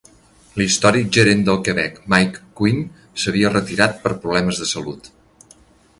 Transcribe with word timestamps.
L'històric 0.59 1.11
gerent 1.17 1.43
del 1.49 1.59
Quebec 1.67 1.99
Mike 2.15 2.41
Quinn 2.61 2.81
s'havia 3.25 3.55
retirat 3.55 4.03
per 4.07 4.15
problemes 4.25 4.63
de 4.63 4.71
salut. 4.75 5.15